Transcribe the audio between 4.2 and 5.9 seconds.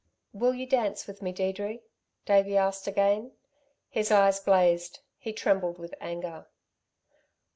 blazed; he trembled